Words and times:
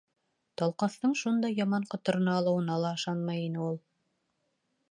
Талҡаҫтың 0.59 1.11
шундай 1.19 1.53
яман 1.59 1.85
ҡоторона 1.93 2.33
алыуына 2.41 2.79
ла 2.85 2.95
ышанмай 3.01 3.45
ине 3.49 3.63
ул. 3.69 3.79